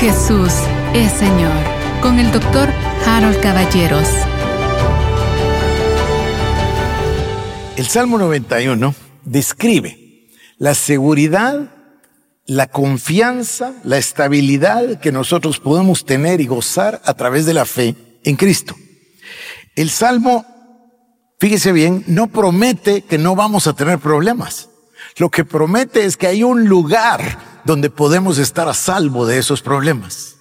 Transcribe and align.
Jesús 0.00 0.54
es 0.94 1.12
Señor 1.12 1.52
con 2.00 2.18
el 2.18 2.32
doctor 2.32 2.70
Harold 3.04 3.38
Caballeros. 3.42 4.08
El 7.76 7.86
Salmo 7.86 8.16
91 8.16 8.94
describe 9.26 10.26
la 10.56 10.72
seguridad, 10.72 11.70
la 12.46 12.68
confianza, 12.68 13.74
la 13.84 13.98
estabilidad 13.98 15.00
que 15.00 15.12
nosotros 15.12 15.60
podemos 15.60 16.06
tener 16.06 16.40
y 16.40 16.46
gozar 16.46 17.02
a 17.04 17.12
través 17.12 17.44
de 17.44 17.52
la 17.52 17.66
fe 17.66 17.94
en 18.24 18.36
Cristo. 18.36 18.74
El 19.76 19.90
Salmo, 19.90 20.46
fíjese 21.38 21.72
bien, 21.72 22.04
no 22.06 22.28
promete 22.28 23.02
que 23.02 23.18
no 23.18 23.36
vamos 23.36 23.66
a 23.66 23.74
tener 23.74 23.98
problemas. 23.98 24.70
Lo 25.18 25.28
que 25.28 25.44
promete 25.44 26.06
es 26.06 26.16
que 26.16 26.26
hay 26.26 26.42
un 26.42 26.64
lugar 26.64 27.49
donde 27.64 27.90
podemos 27.90 28.38
estar 28.38 28.68
a 28.68 28.74
salvo 28.74 29.26
de 29.26 29.38
esos 29.38 29.62
problemas. 29.62 30.36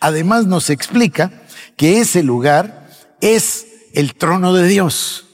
Además 0.00 0.46
nos 0.46 0.70
explica 0.70 1.32
que 1.76 2.00
ese 2.00 2.22
lugar 2.22 2.88
es 3.20 3.66
el 3.94 4.14
trono 4.14 4.52
de 4.52 4.66
Dios. 4.66 5.26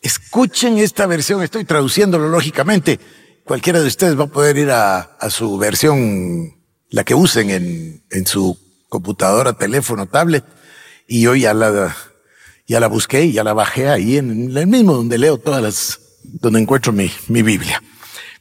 Escuchen 0.00 0.78
esta 0.78 1.06
versión, 1.06 1.42
estoy 1.42 1.64
traduciéndolo 1.64 2.28
lógicamente. 2.28 2.98
Cualquiera 3.44 3.80
de 3.80 3.86
ustedes 3.86 4.18
va 4.18 4.24
a 4.24 4.28
poder 4.28 4.56
ir 4.56 4.70
a, 4.70 5.18
su 5.30 5.58
versión, 5.58 6.56
la 6.90 7.04
que 7.04 7.14
usen 7.14 8.02
en, 8.10 8.26
su 8.26 8.58
computadora, 8.88 9.52
teléfono, 9.54 10.06
tablet, 10.06 10.44
y 11.08 11.26
hoy 11.26 11.42
ya 11.42 11.54
la, 11.54 11.96
ya 12.66 12.80
la 12.80 12.86
busqué 12.86 13.24
y 13.24 13.32
ya 13.32 13.44
la 13.44 13.52
bajé 13.52 13.88
ahí 13.88 14.18
en 14.18 14.56
el 14.56 14.66
mismo 14.66 14.94
donde 14.94 15.18
leo 15.18 15.38
todas 15.38 15.62
las, 15.62 16.00
donde 16.22 16.60
encuentro 16.60 16.92
mi, 16.92 17.10
mi 17.28 17.42
Biblia. 17.42 17.82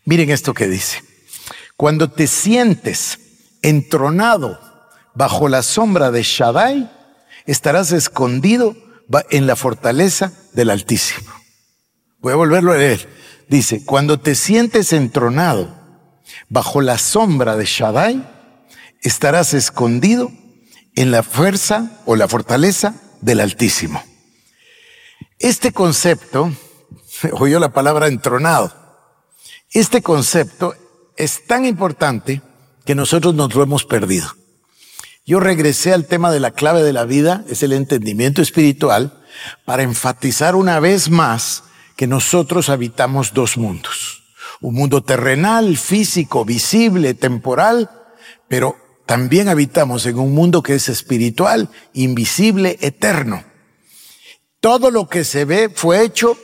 Miren 0.06 0.30
esto 0.30 0.54
que 0.54 0.68
dice. 0.68 1.11
Cuando 1.78 2.10
te 2.12 2.28
sientes 2.28 3.20
entronado 3.62 4.60
bajo 5.14 5.50
la 5.50 5.64
sombra 5.64 6.12
de 6.12 6.24
Shaddai, 6.24 6.92
estarás 7.46 7.92
escondido 7.92 8.76
en 9.30 9.48
la 9.48 9.56
fortaleza 9.56 10.34
del 10.54 10.70
Altísimo. 10.70 11.32
Voy 12.20 12.34
a 12.34 12.38
volverlo 12.38 12.72
a 12.72 12.78
leer. 12.78 13.10
Dice, 13.48 13.84
cuando 13.84 14.20
te 14.20 14.36
sientes 14.36 14.94
entronado 14.94 15.76
bajo 16.50 16.82
la 16.82 16.98
sombra 16.98 17.58
de 17.58 17.66
Shaddai, 17.66 18.26
estarás 19.02 19.54
escondido 19.54 20.32
en 20.96 21.12
la 21.12 21.24
fuerza 21.24 22.02
o 22.06 22.16
la 22.16 22.28
fortaleza 22.28 22.96
del 23.22 23.40
Altísimo. 23.40 24.04
Este 25.40 25.72
concepto, 25.72 26.52
oyó 27.34 27.60
la 27.60 27.74
palabra 27.74 28.08
entronado, 28.08 28.74
este 29.72 30.02
concepto 30.02 30.76
es 31.22 31.46
tan 31.46 31.66
importante 31.66 32.42
que 32.84 32.96
nosotros 32.96 33.36
nos 33.36 33.54
lo 33.54 33.62
hemos 33.62 33.86
perdido. 33.86 34.28
Yo 35.24 35.40
regresé 35.40 35.94
al 35.94 36.08
tema 36.08 36.32
de 36.32 36.40
la 36.40 36.50
clave 36.50 36.82
de 36.82 36.94
la 36.94 37.06
vida, 37.06 37.46
es 37.48 37.62
el 37.62 37.74
entendimiento 37.74 38.42
espiritual, 38.42 39.22
para 39.64 39.84
enfatizar 39.84 40.56
una 40.56 40.80
vez 40.80 41.12
más 41.12 41.64
que 41.96 42.08
nosotros 42.08 42.70
habitamos 42.70 43.36
dos 43.36 43.56
mundos. 43.56 44.24
Un 44.62 44.74
mundo 44.74 45.04
terrenal, 45.04 45.78
físico, 45.78 46.44
visible, 46.44 47.14
temporal, 47.14 47.92
pero 48.48 48.76
también 49.06 49.48
habitamos 49.48 50.08
en 50.08 50.18
un 50.18 50.34
mundo 50.34 50.64
que 50.64 50.74
es 50.74 50.90
espiritual, 50.90 51.70
invisible, 51.94 52.80
eterno. 52.82 53.44
Todo 54.60 54.90
lo 54.90 55.08
que 55.08 55.24
se 55.24 55.46
ve 55.46 55.70
fue 55.70 56.04
hecho 56.04 56.36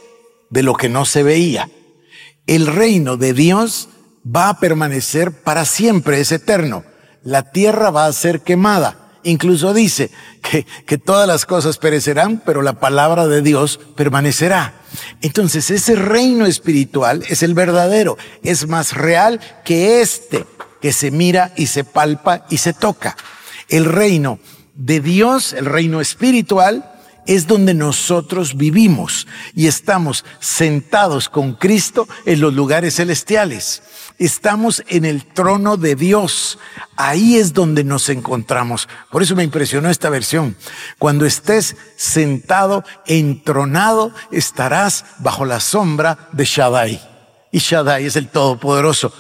de 0.52 0.62
lo 0.62 0.76
que 0.76 0.88
no 0.88 1.04
se 1.06 1.24
veía. 1.24 1.68
El 2.46 2.68
reino 2.68 3.18
de 3.18 3.34
Dios 3.34 3.90
va 4.36 4.50
a 4.50 4.60
permanecer 4.60 5.32
para 5.32 5.66
siempre, 5.66 6.20
es 6.20 6.32
eterno. 6.32 6.84
La 7.24 7.52
tierra 7.52 7.90
va 7.90 8.06
a 8.06 8.14
ser 8.14 8.42
quemada. 8.42 8.98
Incluso 9.24 9.74
dice 9.74 10.10
que, 10.42 10.66
que 10.86 10.98
todas 10.98 11.28
las 11.28 11.46
cosas 11.46 11.78
perecerán, 11.78 12.42
pero 12.46 12.62
la 12.62 12.80
palabra 12.80 13.28
de 13.28 13.42
Dios 13.42 13.80
permanecerá. 13.96 14.76
Entonces 15.22 15.70
ese 15.70 15.96
reino 15.96 16.46
espiritual 16.46 17.24
es 17.28 17.44
el 17.44 17.54
verdadero, 17.54 18.18
es 18.44 18.68
más 18.68 18.94
real 18.94 19.42
que 19.66 20.02
este 20.02 20.46
que 20.82 20.94
se 20.94 21.12
mira 21.12 21.52
y 21.58 21.68
se 21.68 21.84
palpa 21.84 22.46
y 22.50 22.58
se 22.58 22.74
toca. 22.74 23.18
El 23.68 23.86
reino 23.86 24.40
de 24.76 25.02
Dios, 25.02 25.54
el 25.54 25.66
reino 25.66 26.00
espiritual, 26.00 26.97
es 27.28 27.46
donde 27.46 27.74
nosotros 27.74 28.58
vivimos 28.58 29.28
y 29.54 29.68
estamos 29.68 30.26
sentados 30.40 31.30
con 31.30 31.54
Cristo 31.54 32.08
en 32.26 32.42
los 32.42 32.54
lugares 32.54 32.96
celestiales. 32.96 33.84
Estamos 34.18 34.84
en 34.88 35.06
el 35.06 35.26
trono 35.26 35.78
de 35.78 35.96
Dios. 35.96 36.58
Ahí 36.96 37.36
es 37.36 37.54
donde 37.54 37.84
nos 37.84 38.10
encontramos. 38.10 38.90
Por 39.12 39.22
eso 39.22 39.36
me 39.36 39.44
impresionó 39.44 39.90
esta 39.90 40.10
versión. 40.10 40.56
Cuando 40.98 41.26
estés 41.26 41.76
sentado, 41.98 42.84
entronado, 43.06 44.12
estarás 44.32 45.06
bajo 45.20 45.46
la 45.46 45.60
sombra 45.60 46.30
de 46.32 46.46
Shaddai. 46.46 47.02
Y 47.52 47.60
Shaddai 47.60 48.06
es 48.06 48.16
el 48.16 48.30
Todopoderoso, 48.30 49.14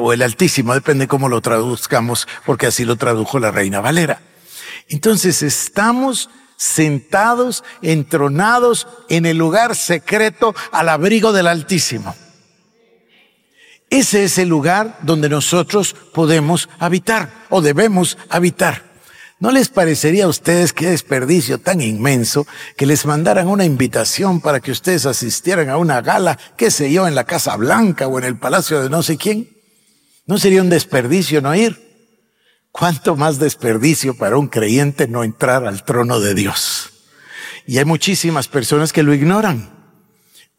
o 0.00 0.12
el 0.12 0.22
Altísimo, 0.22 0.72
depende 0.72 1.08
cómo 1.08 1.28
lo 1.28 1.40
traduzcamos, 1.40 2.28
porque 2.46 2.66
así 2.66 2.84
lo 2.84 2.96
tradujo 2.96 3.38
la 3.38 3.50
Reina 3.50 3.80
Valera. 3.80 4.20
Entonces 4.88 5.42
estamos 5.42 6.30
sentados, 6.56 7.64
entronados 7.82 8.86
en 9.08 9.26
el 9.26 9.36
lugar 9.36 9.76
secreto 9.76 10.54
al 10.72 10.88
abrigo 10.88 11.32
del 11.32 11.46
Altísimo. 11.46 12.14
Ese 13.90 14.24
es 14.24 14.38
el 14.38 14.48
lugar 14.48 14.98
donde 15.02 15.28
nosotros 15.28 15.94
podemos 16.12 16.68
habitar 16.78 17.30
o 17.50 17.60
debemos 17.60 18.18
habitar. 18.28 18.94
¿No 19.40 19.50
les 19.50 19.68
parecería 19.68 20.24
a 20.24 20.28
ustedes 20.28 20.72
qué 20.72 20.86
desperdicio 20.86 21.58
tan 21.58 21.80
inmenso 21.80 22.46
que 22.76 22.86
les 22.86 23.04
mandaran 23.04 23.46
una 23.46 23.64
invitación 23.64 24.40
para 24.40 24.60
que 24.60 24.70
ustedes 24.72 25.06
asistieran 25.06 25.68
a 25.68 25.76
una 25.76 26.00
gala, 26.00 26.38
qué 26.56 26.70
sé 26.70 26.90
yo, 26.90 27.06
en 27.06 27.14
la 27.14 27.24
Casa 27.24 27.56
Blanca 27.56 28.08
o 28.08 28.18
en 28.18 28.24
el 28.24 28.38
Palacio 28.38 28.82
de 28.82 28.90
no 28.90 29.02
sé 29.02 29.16
quién? 29.16 29.50
¿No 30.26 30.38
sería 30.38 30.62
un 30.62 30.70
desperdicio 30.70 31.42
no 31.42 31.54
ir? 31.54 31.83
¿Cuánto 32.76 33.14
más 33.14 33.38
desperdicio 33.38 34.16
para 34.16 34.36
un 34.36 34.48
creyente 34.48 35.06
no 35.06 35.22
entrar 35.22 35.64
al 35.64 35.84
trono 35.84 36.18
de 36.18 36.34
Dios? 36.34 36.90
Y 37.68 37.78
hay 37.78 37.84
muchísimas 37.84 38.48
personas 38.48 38.92
que 38.92 39.04
lo 39.04 39.14
ignoran. 39.14 39.70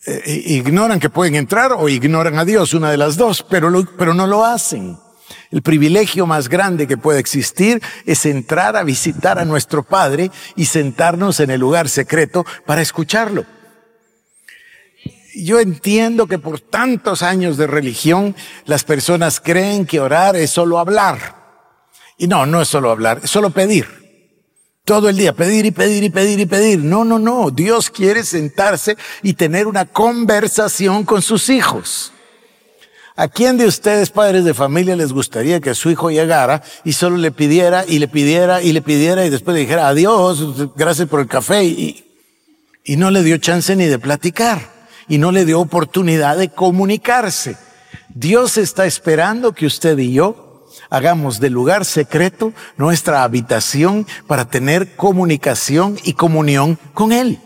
Eh, 0.05 0.21
eh, 0.25 0.43
ignoran 0.45 1.01
que 1.01 1.09
pueden 1.09 1.35
entrar 1.35 1.73
o 1.73 1.89
ignoran 1.89 2.39
a 2.39 2.45
Dios, 2.45 2.73
una 2.73 2.89
de 2.89 2.95
las 2.95 3.17
dos, 3.17 3.43
pero, 3.43 3.69
pero 3.97 4.13
no 4.13 4.27
lo 4.27 4.45
hacen. 4.45 4.97
El 5.51 5.61
privilegio 5.61 6.25
más 6.25 6.47
grande 6.47 6.87
que 6.87 6.97
puede 6.97 7.19
existir 7.19 7.81
es 8.05 8.25
entrar 8.25 8.77
a 8.77 8.85
visitar 8.85 9.37
a 9.37 9.43
nuestro 9.43 9.83
Padre 9.83 10.31
y 10.55 10.67
sentarnos 10.67 11.41
en 11.41 11.49
el 11.49 11.59
lugar 11.59 11.89
secreto 11.89 12.45
para 12.65 12.81
escucharlo. 12.81 13.45
Yo 15.35 15.59
entiendo 15.59 16.27
que 16.27 16.39
por 16.39 16.61
tantos 16.61 17.23
años 17.23 17.57
de 17.57 17.67
religión 17.67 18.37
las 18.63 18.85
personas 18.85 19.41
creen 19.41 19.85
que 19.85 19.99
orar 19.99 20.37
es 20.37 20.51
solo 20.51 20.79
hablar. 20.79 21.34
Y 22.17 22.27
no, 22.27 22.45
no 22.45 22.61
es 22.61 22.67
solo 22.67 22.91
hablar, 22.91 23.21
es 23.23 23.29
solo 23.29 23.49
pedir. 23.49 23.87
Todo 24.85 25.09
el 25.09 25.17
día, 25.17 25.33
pedir 25.33 25.65
y 25.65 25.71
pedir 25.71 26.03
y 26.03 26.09
pedir 26.09 26.39
y 26.39 26.45
pedir. 26.45 26.79
No, 26.79 27.03
no, 27.03 27.17
no. 27.17 27.49
Dios 27.49 27.89
quiere 27.89 28.23
sentarse 28.23 28.95
y 29.23 29.33
tener 29.33 29.65
una 29.65 29.85
conversación 29.85 31.03
con 31.03 31.23
sus 31.23 31.49
hijos. 31.49 32.13
¿A 33.17 33.27
quién 33.27 33.57
de 33.57 33.65
ustedes, 33.65 34.09
padres 34.09 34.43
de 34.43 34.53
familia, 34.53 34.95
les 34.95 35.11
gustaría 35.11 35.61
que 35.61 35.73
su 35.73 35.89
hijo 35.89 36.11
llegara 36.11 36.61
y 36.83 36.93
solo 36.93 37.17
le 37.17 37.31
pidiera 37.31 37.85
y 37.87 37.97
le 37.97 38.07
pidiera 38.07 38.61
y 38.61 38.73
le 38.73 38.81
pidiera 38.81 39.25
y 39.25 39.29
después 39.29 39.55
le 39.55 39.61
dijera 39.61 39.87
adiós, 39.87 40.75
gracias 40.75 41.07
por 41.07 41.21
el 41.21 41.27
café 41.27 41.63
y, 41.63 42.05
y 42.83 42.97
no 42.97 43.11
le 43.11 43.23
dio 43.23 43.37
chance 43.37 43.73
ni 43.75 43.85
de 43.85 43.99
platicar 43.99 44.69
y 45.07 45.17
no 45.17 45.31
le 45.31 45.45
dio 45.45 45.61
oportunidad 45.61 46.37
de 46.37 46.49
comunicarse? 46.49 47.57
Dios 48.09 48.57
está 48.57 48.85
esperando 48.85 49.53
que 49.53 49.65
usted 49.65 49.97
y 49.97 50.13
yo 50.13 50.44
hagamos 50.89 51.39
del 51.39 51.53
lugar 51.53 51.85
secreto 51.85 52.53
nuestra 52.77 53.23
habitación 53.23 54.05
para 54.27 54.45
tener 54.45 54.95
comunicación 54.95 55.97
y 56.03 56.13
comunión 56.13 56.77
con 56.93 57.11
Él. 57.11 57.39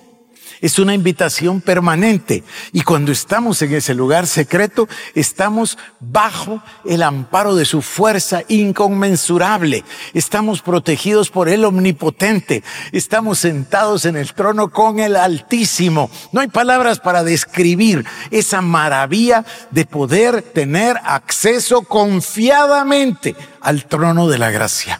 Es 0.62 0.80
una 0.80 0.94
invitación 0.94 1.62
permanente. 1.62 2.44
Y 2.74 2.82
cuando 2.82 3.12
estamos 3.12 3.62
en 3.62 3.74
ese 3.74 3.94
lugar 3.94 4.28
secreto, 4.28 4.88
estamos 5.16 5.78
bajo 6.00 6.62
el 6.86 7.04
amparo 7.04 7.56
de 7.56 7.66
su 7.66 7.82
fuerza 7.82 8.44
inconmensurable. 8.48 9.84
Estamos 10.14 10.62
protegidos 10.62 11.30
por 11.30 11.48
el 11.50 11.64
omnipotente. 11.64 12.64
Estamos 12.92 13.40
sentados 13.40 14.06
en 14.06 14.18
el 14.18 14.34
trono 14.34 14.70
con 14.70 15.00
el 15.00 15.16
Altísimo. 15.16 16.10
No 16.32 16.42
hay 16.42 16.48
palabras 16.48 17.00
para 17.00 17.24
describir 17.24 18.06
esa 18.32 18.62
maravilla 18.62 19.46
de 19.72 19.86
poder 19.86 20.42
tener 20.42 20.98
acceso 21.04 21.84
confiadamente 21.84 23.36
al 23.62 23.86
trono 23.86 24.28
de 24.28 24.38
la 24.38 24.52
gracia. 24.52 25.00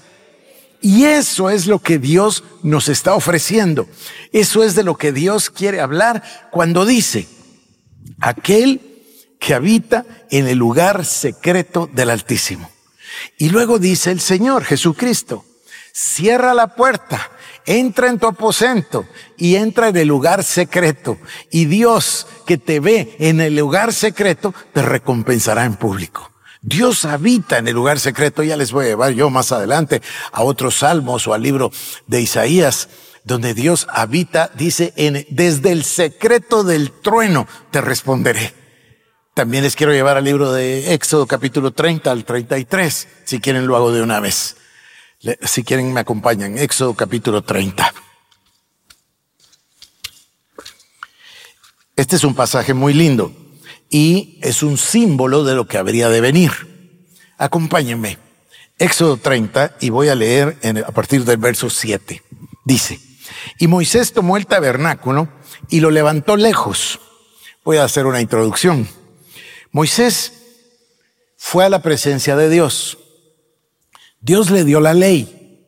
Y 0.82 1.06
eso 1.06 1.50
es 1.50 1.68
lo 1.68 1.80
que 1.80 2.00
Dios 2.00 2.44
nos 2.64 2.88
está 2.88 3.14
ofreciendo. 3.14 3.88
Eso 4.32 4.64
es 4.64 4.76
de 4.76 4.84
lo 4.84 4.96
que 4.96 5.12
Dios 5.12 5.50
quiere 5.50 5.82
hablar 5.82 6.24
cuando 6.52 6.86
dice, 6.86 7.28
aquel 8.22 8.82
que 9.40 9.54
habita 9.54 10.06
en 10.30 10.48
el 10.48 10.58
lugar 10.58 11.06
secreto 11.06 11.90
del 11.92 12.10
Altísimo. 12.10 12.70
Y 13.38 13.50
luego 13.50 13.80
dice 13.80 14.12
el 14.12 14.20
Señor 14.22 14.64
Jesucristo, 14.64 15.46
cierra 15.94 16.54
la 16.54 16.76
puerta, 16.76 17.32
entra 17.66 18.08
en 18.08 18.20
tu 18.20 18.28
aposento 18.28 19.06
y 19.38 19.56
entra 19.56 19.90
en 19.90 19.98
el 19.98 20.08
lugar 20.08 20.44
secreto. 20.44 21.18
Y 21.52 21.66
Dios 21.66 22.28
que 22.46 22.58
te 22.58 22.80
ve 22.80 23.16
en 23.20 23.42
el 23.42 23.56
lugar 23.56 23.94
secreto 23.94 24.54
te 24.74 24.82
recompensará 24.82 25.66
en 25.66 25.76
público. 25.76 26.32
Dios 26.62 27.06
habita 27.06 27.58
en 27.58 27.68
el 27.68 27.76
lugar 27.76 28.00
secreto. 28.00 28.44
Ya 28.44 28.58
les 28.58 28.72
voy 28.72 28.86
a 28.86 28.90
llevar 28.90 29.14
yo 29.14 29.30
más 29.30 29.52
adelante 29.52 30.02
a 30.32 30.44
otros 30.44 30.80
salmos 30.80 31.28
o 31.28 31.34
al 31.34 31.42
libro 31.42 31.72
de 32.08 32.22
Isaías, 32.22 32.90
donde 33.24 33.54
Dios 33.54 33.88
habita, 33.90 34.52
dice, 34.56 34.94
en, 34.98 35.26
desde 35.30 35.72
el 35.72 35.84
secreto 35.84 36.64
del 36.64 36.92
trueno 36.92 37.48
te 37.72 37.82
responderé. 37.82 38.54
También 39.34 39.64
les 39.64 39.76
quiero 39.76 39.94
llevar 39.94 40.18
al 40.18 40.26
libro 40.26 40.52
de 40.52 40.94
Éxodo 40.94 41.26
capítulo 41.26 41.72
30 41.72 42.12
al 42.12 42.26
33. 42.26 43.08
Si 43.24 43.40
quieren 43.40 43.68
lo 43.68 43.78
hago 43.78 43.94
de 43.94 44.02
una 44.02 44.20
vez. 44.20 44.58
Si 45.44 45.64
quieren 45.64 45.94
me 45.94 46.02
acompañan. 46.02 46.58
Éxodo 46.58 46.94
capítulo 46.94 47.42
30. 47.42 47.94
Este 51.96 52.16
es 52.16 52.24
un 52.24 52.36
pasaje 52.36 52.74
muy 52.74 52.94
lindo 52.94 53.34
y 53.90 54.38
es 54.42 54.62
un 54.62 54.78
símbolo 54.78 55.44
de 55.44 55.56
lo 55.56 55.68
que 55.68 55.78
habría 55.78 56.10
de 56.10 56.22
venir. 56.22 56.52
Acompáñenme. 57.38 58.18
Éxodo 58.78 59.18
30 59.18 59.76
y 59.82 59.90
voy 59.90 60.08
a 60.08 60.16
leer 60.16 60.58
a 60.86 60.92
partir 60.92 61.26
del 61.26 61.38
verso 61.38 61.70
7. 61.70 62.24
Dice, 62.64 63.00
y 63.58 63.68
Moisés 63.68 64.14
tomó 64.14 64.38
el 64.38 64.46
tabernáculo 64.46 65.28
y 65.70 65.82
lo 65.82 65.92
levantó 65.92 66.38
lejos. 66.38 67.00
Voy 67.66 67.78
a 67.78 67.84
hacer 67.84 68.06
una 68.06 68.22
introducción. 68.22 68.88
Moisés 69.72 70.34
fue 71.36 71.66
a 71.66 71.70
la 71.70 71.82
presencia 71.82 72.38
de 72.38 72.50
Dios. 72.50 73.00
Dios 74.22 74.50
le 74.50 74.64
dio 74.64 74.80
la 74.80 74.94
ley. 74.94 75.66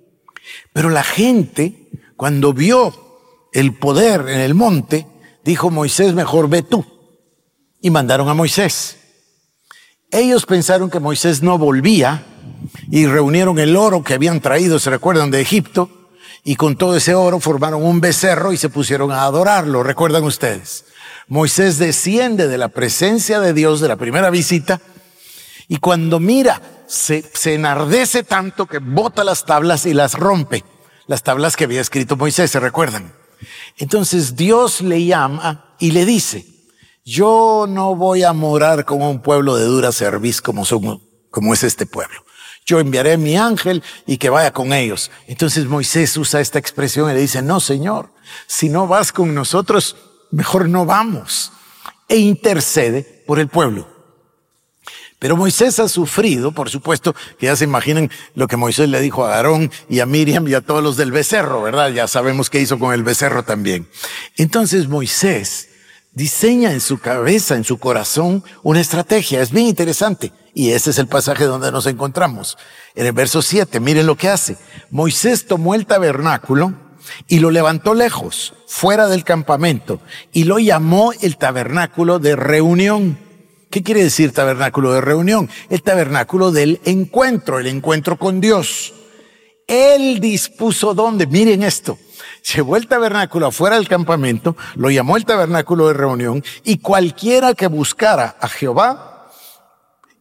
Pero 0.71 0.89
la 0.89 1.03
gente, 1.03 1.89
cuando 2.15 2.53
vio 2.53 2.93
el 3.51 3.73
poder 3.77 4.21
en 4.29 4.39
el 4.39 4.53
monte, 4.53 5.05
dijo, 5.43 5.69
Moisés, 5.69 6.13
mejor 6.13 6.47
ve 6.47 6.61
tú 6.61 7.00
y 7.81 7.89
mandaron 7.89 8.29
a 8.29 8.33
Moisés. 8.33 8.97
Ellos 10.11 10.45
pensaron 10.45 10.89
que 10.89 10.99
Moisés 10.99 11.41
no 11.41 11.57
volvía 11.57 12.23
y 12.89 13.05
reunieron 13.07 13.59
el 13.59 13.75
oro 13.75 14.03
que 14.03 14.13
habían 14.13 14.41
traído, 14.41 14.77
se 14.79 14.89
recuerdan, 14.89 15.31
de 15.31 15.41
Egipto, 15.41 15.89
y 16.43 16.55
con 16.55 16.75
todo 16.75 16.95
ese 16.95 17.15
oro 17.15 17.39
formaron 17.39 17.83
un 17.83 18.01
becerro 18.01 18.51
y 18.51 18.57
se 18.57 18.69
pusieron 18.69 19.11
a 19.11 19.23
adorarlo, 19.23 19.83
recuerdan 19.83 20.23
ustedes. 20.23 20.85
Moisés 21.27 21.77
desciende 21.77 22.47
de 22.47 22.57
la 22.57 22.67
presencia 22.67 23.39
de 23.39 23.53
Dios 23.53 23.79
de 23.79 23.87
la 23.87 23.95
primera 23.95 24.29
visita 24.29 24.81
y 25.67 25.77
cuando 25.77 26.19
mira 26.19 26.61
se, 26.87 27.23
se 27.33 27.53
enardece 27.53 28.23
tanto 28.23 28.65
que 28.65 28.79
bota 28.79 29.23
las 29.23 29.45
tablas 29.45 29.85
y 29.85 29.93
las 29.93 30.15
rompe, 30.15 30.65
las 31.07 31.23
tablas 31.23 31.55
que 31.55 31.63
había 31.63 31.79
escrito 31.79 32.17
Moisés, 32.17 32.51
¿se 32.51 32.59
recuerdan? 32.59 33.13
Entonces 33.77 34.35
Dios 34.35 34.81
le 34.81 35.05
llama 35.05 35.75
y 35.79 35.91
le 35.91 36.05
dice, 36.05 36.45
yo 37.03 37.65
no 37.67 37.95
voy 37.95 38.23
a 38.23 38.33
morar 38.33 38.85
como 38.85 39.09
un 39.09 39.21
pueblo 39.21 39.55
de 39.55 39.65
dura 39.65 39.91
cerviz 39.91 40.41
como, 40.41 40.65
son, 40.65 41.01
como 41.29 41.53
es 41.53 41.63
este 41.63 41.85
pueblo. 41.85 42.23
Yo 42.65 42.79
enviaré 42.79 43.17
mi 43.17 43.37
ángel 43.37 43.83
y 44.05 44.17
que 44.17 44.29
vaya 44.29 44.53
con 44.53 44.71
ellos. 44.71 45.09
Entonces 45.27 45.65
Moisés 45.65 46.15
usa 46.17 46.41
esta 46.41 46.59
expresión 46.59 47.09
y 47.09 47.13
le 47.13 47.21
dice, 47.21 47.41
no, 47.41 47.59
Señor, 47.59 48.11
si 48.45 48.69
no 48.69 48.87
vas 48.87 49.11
con 49.11 49.33
nosotros, 49.33 49.95
mejor 50.29 50.69
no 50.69 50.85
vamos. 50.85 51.51
E 52.07 52.17
intercede 52.17 53.23
por 53.25 53.39
el 53.39 53.47
pueblo. 53.47 53.87
Pero 55.17 55.37
Moisés 55.37 55.79
ha 55.79 55.87
sufrido, 55.87 56.51
por 56.51 56.69
supuesto, 56.69 57.15
que 57.37 57.45
ya 57.45 57.55
se 57.55 57.63
imaginen 57.63 58.11
lo 58.33 58.47
que 58.47 58.57
Moisés 58.57 58.89
le 58.89 58.99
dijo 58.99 59.25
a 59.25 59.35
Aarón 59.35 59.71
y 59.87 59.99
a 59.99 60.05
Miriam 60.05 60.47
y 60.47 60.55
a 60.55 60.61
todos 60.61 60.83
los 60.83 60.97
del 60.97 61.11
becerro, 61.11 61.61
¿verdad? 61.61 61.89
Ya 61.89 62.07
sabemos 62.07 62.49
qué 62.49 62.59
hizo 62.59 62.79
con 62.79 62.93
el 62.93 63.03
becerro 63.03 63.43
también. 63.43 63.87
Entonces 64.37 64.87
Moisés 64.87 65.69
diseña 66.13 66.71
en 66.71 66.81
su 66.81 66.99
cabeza, 66.99 67.55
en 67.55 67.63
su 67.63 67.77
corazón, 67.77 68.43
una 68.63 68.81
estrategia. 68.81 69.41
Es 69.41 69.51
bien 69.51 69.67
interesante. 69.67 70.31
Y 70.53 70.71
ese 70.71 70.89
es 70.89 70.97
el 70.97 71.07
pasaje 71.07 71.45
donde 71.45 71.71
nos 71.71 71.85
encontramos. 71.85 72.57
En 72.95 73.05
el 73.05 73.13
verso 73.13 73.41
7, 73.41 73.79
miren 73.79 74.05
lo 74.05 74.17
que 74.17 74.29
hace. 74.29 74.57
Moisés 74.89 75.47
tomó 75.47 75.75
el 75.75 75.85
tabernáculo 75.85 76.73
y 77.27 77.39
lo 77.39 77.51
levantó 77.51 77.93
lejos, 77.93 78.53
fuera 78.67 79.07
del 79.07 79.23
campamento, 79.23 80.01
y 80.31 80.43
lo 80.43 80.59
llamó 80.59 81.13
el 81.21 81.37
tabernáculo 81.37 82.19
de 82.19 82.35
reunión. 82.35 83.17
¿Qué 83.69 83.83
quiere 83.83 84.03
decir 84.03 84.33
tabernáculo 84.33 84.93
de 84.93 85.01
reunión? 85.01 85.49
El 85.69 85.81
tabernáculo 85.81 86.51
del 86.51 86.81
encuentro, 86.83 87.59
el 87.59 87.67
encuentro 87.67 88.17
con 88.17 88.41
Dios. 88.41 88.93
Él 89.67 90.19
dispuso 90.19 90.93
dónde, 90.93 91.27
miren 91.27 91.63
esto, 91.63 91.97
llevó 92.53 92.77
el 92.77 92.87
tabernáculo 92.87 93.47
afuera 93.47 93.75
del 93.75 93.87
campamento, 93.87 94.55
lo 94.75 94.89
llamó 94.89 95.17
el 95.17 95.25
tabernáculo 95.25 95.87
de 95.87 95.93
reunión, 95.93 96.43
y 96.63 96.79
cualquiera 96.79 97.53
que 97.53 97.67
buscara 97.67 98.35
a 98.39 98.47
Jehová 98.47 99.11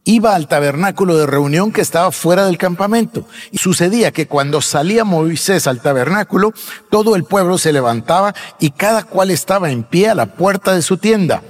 iba 0.03 0.35
al 0.35 0.47
tabernáculo 0.47 1.17
de 1.17 1.25
reunión 1.25 1.71
que 1.71 1.81
estaba 1.81 2.11
fuera 2.11 2.45
del 2.45 2.57
campamento. 2.57 3.27
Y 3.51 3.57
sucedía 3.57 4.11
que 4.11 4.27
cuando 4.27 4.61
salía 4.61 5.03
Moisés 5.03 5.67
al 5.67 5.81
tabernáculo, 5.81 6.53
todo 6.89 7.15
el 7.15 7.23
pueblo 7.23 7.57
se 7.57 7.73
levantaba 7.73 8.33
y 8.59 8.71
cada 8.71 9.03
cual 9.03 9.31
estaba 9.31 9.71
en 9.71 9.83
pie 9.83 10.09
a 10.09 10.15
la 10.15 10.35
puerta 10.35 10.73
de 10.73 10.81
su 10.81 10.97
tienda. 10.97 11.43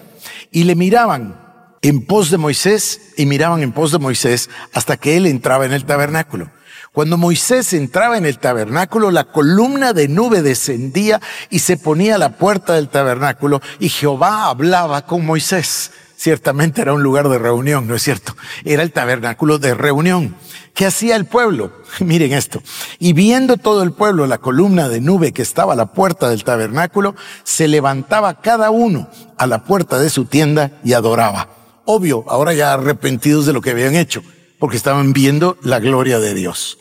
Y 0.52 0.66
le 0.66 0.76
miraban 0.76 1.40
en 1.82 2.06
pos 2.06 2.30
de 2.30 2.38
Moisés 2.38 3.14
y 3.18 3.26
miraban 3.26 3.64
en 3.64 3.72
pos 3.72 3.92
de 3.92 4.00
Moisés 4.00 4.50
hasta 4.74 4.98
que 4.98 5.18
él 5.18 5.26
entraba 5.26 5.66
en 5.66 5.74
el 5.74 5.86
tabernáculo. 5.86 6.52
Cuando 6.94 7.18
Moisés 7.18 7.72
entraba 7.72 8.18
en 8.18 8.26
el 8.26 8.38
tabernáculo, 8.38 9.12
la 9.12 9.24
columna 9.24 9.94
de 9.94 10.10
nube 10.10 10.42
descendía 10.42 11.22
y 11.50 11.60
se 11.60 11.78
ponía 11.78 12.16
a 12.16 12.18
la 12.18 12.36
puerta 12.36 12.74
del 12.74 12.90
tabernáculo 12.90 13.62
y 13.80 13.88
Jehová 13.88 14.48
hablaba 14.48 15.06
con 15.06 15.26
Moisés. 15.26 15.92
Ciertamente 16.18 16.82
era 16.82 16.92
un 16.92 17.02
lugar 17.02 17.30
de 17.30 17.40
reunión, 17.40 17.88
¿no 17.88 17.96
es 17.96 18.04
cierto? 18.04 18.36
Era 18.66 18.84
el 18.84 18.92
tabernáculo 18.92 19.58
de 19.58 19.74
reunión. 19.74 20.36
¿Qué 20.74 20.86
hacía 20.86 21.16
el 21.16 21.24
pueblo? 21.26 21.72
Miren 22.02 22.34
esto. 22.34 22.62
Y 23.00 23.14
viendo 23.14 23.56
todo 23.56 23.84
el 23.84 23.94
pueblo 23.94 24.28
la 24.28 24.40
columna 24.40 24.90
de 24.90 25.00
nube 25.00 25.32
que 25.32 25.44
estaba 25.44 25.72
a 25.72 25.78
la 25.78 25.94
puerta 25.94 26.28
del 26.28 26.44
tabernáculo, 26.44 27.16
se 27.46 27.70
levantaba 27.70 28.42
cada 28.42 28.70
uno 28.70 29.10
a 29.38 29.48
la 29.48 29.64
puerta 29.64 29.98
de 29.98 30.10
su 30.10 30.26
tienda 30.26 30.74
y 30.84 30.92
adoraba. 30.92 31.48
Obvio, 31.86 32.26
ahora 32.28 32.54
ya 32.54 32.74
arrepentidos 32.74 33.46
de 33.46 33.54
lo 33.54 33.62
que 33.62 33.72
habían 33.72 33.96
hecho, 33.96 34.22
porque 34.62 34.78
estaban 34.78 35.12
viendo 35.12 35.58
la 35.64 35.80
gloria 35.80 36.20
de 36.20 36.36
Dios. 36.36 36.78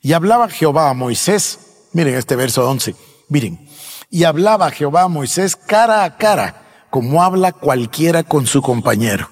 Y 0.00 0.14
hablaba 0.14 0.48
Jehová 0.48 0.88
a 0.88 0.94
Moisés, 0.94 1.58
miren 1.92 2.14
este 2.14 2.36
verso 2.36 2.66
11, 2.66 2.94
miren, 3.28 3.68
y 4.08 4.24
hablaba 4.24 4.70
Jehová 4.70 5.02
a 5.02 5.08
Moisés 5.08 5.54
cara 5.54 6.04
a 6.04 6.16
cara, 6.16 6.86
como 6.88 7.22
habla 7.22 7.52
cualquiera 7.52 8.22
con 8.22 8.46
su 8.46 8.62
compañero. 8.62 9.30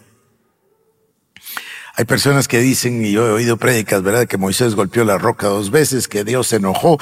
Hay 1.95 2.05
personas 2.05 2.49
que 2.49 2.59
dicen, 2.59 3.03
y 3.03 3.13
yo 3.13 3.27
he 3.27 3.31
oído 3.31 3.57
prédicas, 3.57 4.03
¿verdad?, 4.03 4.27
que 4.27 4.37
Moisés 4.37 4.75
golpeó 4.75 5.03
la 5.07 5.17
roca 5.17 5.47
dos 5.47 5.71
veces, 5.71 6.07
que 6.07 6.23
Dios 6.23 6.49
se 6.49 6.57
enojó 6.57 6.99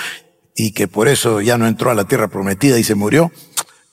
y 0.55 0.75
que 0.75 0.87
por 0.87 1.09
eso 1.09 1.41
ya 1.41 1.59
no 1.59 1.67
entró 1.67 1.91
a 1.91 1.95
la 1.95 2.05
tierra 2.05 2.29
prometida 2.29 2.79
y 2.79 2.85
se 2.85 2.95
murió. 2.95 3.33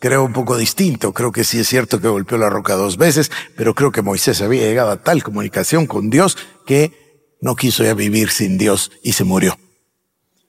Creo 0.02 0.26
un 0.26 0.34
poco 0.34 0.58
distinto, 0.58 1.14
creo 1.14 1.32
que 1.32 1.44
sí 1.44 1.60
es 1.60 1.68
cierto 1.68 2.02
que 2.02 2.08
golpeó 2.08 2.40
la 2.40 2.50
roca 2.50 2.74
dos 2.74 2.98
veces, 2.98 3.30
pero 3.56 3.76
creo 3.76 3.92
que 3.92 4.02
Moisés 4.02 4.42
había 4.42 4.64
llegado 4.64 4.90
a 4.90 5.04
tal 5.04 5.22
comunicación 5.22 5.86
con 5.86 6.10
Dios 6.10 6.40
que 6.66 7.38
no 7.40 7.56
quiso 7.56 7.84
ya 7.84 7.94
vivir 7.94 8.32
sin 8.32 8.58
Dios 8.58 8.92
y 9.04 9.14
se 9.14 9.26
murió. 9.26 9.60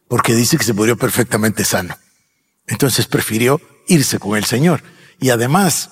Porque 0.09 0.35
dice 0.35 0.57
que 0.57 0.65
se 0.65 0.73
murió 0.73 0.97
perfectamente 0.97 1.67
sano. 1.67 1.99
Entonces 2.67 3.07
prefirió 3.07 3.61
irse 3.89 4.19
con 4.19 4.39
el 4.39 4.47
Señor. 4.47 4.83
Y 5.21 5.29
además, 5.29 5.91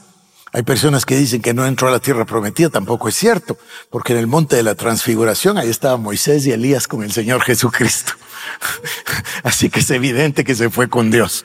hay 0.53 0.63
personas 0.63 1.05
que 1.05 1.19
dicen 1.19 1.43
que 1.43 1.53
no 1.53 1.67
entró 1.67 1.89
a 1.89 1.91
la 1.91 2.01
tierra 2.01 2.25
prometida, 2.25 2.71
tampoco 2.71 3.11
es 3.11 3.15
cierto, 3.15 3.59
porque 3.91 4.15
en 4.15 4.21
el 4.21 4.27
monte 4.27 4.57
de 4.57 4.63
la 4.63 4.75
transfiguración 4.75 5.59
ahí 5.59 5.69
estaba 5.69 5.99
Moisés 5.99 6.47
y 6.47 6.53
Elías 6.53 6.89
con 6.89 7.03
el 7.03 7.13
Señor 7.13 7.43
Jesucristo. 7.43 8.15
Así 9.43 9.69
que 9.69 9.81
es 9.81 9.91
evidente 9.91 10.45
que 10.45 10.55
se 10.55 10.71
fue 10.71 10.89
con 10.89 11.11
Dios. 11.11 11.45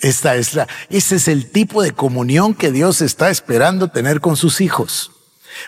Esta 0.00 0.36
es 0.36 0.54
la, 0.54 0.68
ese 0.90 1.16
es 1.16 1.28
el 1.28 1.50
tipo 1.50 1.82
de 1.82 1.92
comunión 1.92 2.54
que 2.54 2.70
Dios 2.70 3.00
está 3.00 3.30
esperando 3.30 3.88
tener 3.88 4.20
con 4.20 4.36
sus 4.36 4.60
hijos. 4.60 5.10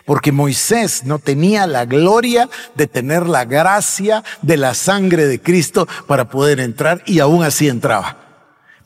Porque 0.04 0.30
Moisés 0.30 1.04
no 1.04 1.18
tenía 1.18 1.66
la 1.66 1.84
gloria 1.84 2.48
de 2.76 2.86
tener 2.86 3.26
la 3.26 3.44
gracia 3.44 4.22
de 4.42 4.56
la 4.56 4.74
sangre 4.74 5.26
de 5.26 5.40
Cristo 5.40 5.88
para 6.06 6.28
poder 6.28 6.60
entrar 6.60 7.02
y 7.06 7.18
aún 7.18 7.42
así 7.42 7.68
entraba. 7.68 8.18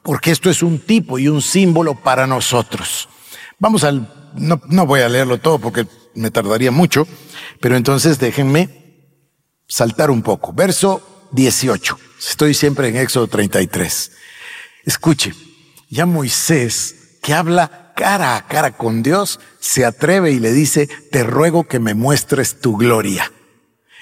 Porque 0.03 0.31
esto 0.31 0.49
es 0.49 0.63
un 0.63 0.79
tipo 0.79 1.19
y 1.19 1.29
un 1.29 1.43
símbolo 1.43 1.95
para 1.95 2.27
nosotros. 2.27 3.09
Vamos 3.59 3.85
al, 3.85 4.09
no, 4.35 4.61
no 4.69 4.87
voy 4.87 5.01
a 5.01 5.09
leerlo 5.09 5.39
todo 5.39 5.59
porque 5.59 5.87
me 6.15 6.31
tardaría 6.31 6.71
mucho, 6.71 7.07
pero 7.61 7.77
entonces 7.77 8.19
déjenme 8.19 8.85
saltar 9.67 10.11
un 10.11 10.23
poco. 10.23 10.53
Verso 10.53 11.29
18. 11.33 11.99
Estoy 12.19 12.55
siempre 12.55 12.89
en 12.89 12.97
Éxodo 12.97 13.27
33. 13.27 14.13
Escuche, 14.85 15.35
ya 15.89 16.07
Moisés, 16.07 17.19
que 17.23 17.35
habla 17.35 17.93
cara 17.97 18.37
a 18.37 18.47
cara 18.47 18.77
con 18.77 19.03
Dios, 19.03 19.41
se 19.61 19.85
atreve 19.85 20.33
y 20.33 20.41
le 20.41 20.53
dice, 20.53 20.89
te 21.11 21.23
ruego 21.25 21.65
que 21.65 21.79
me 21.79 21.95
muestres 21.95 22.61
tu 22.61 22.77
gloria. 22.77 23.33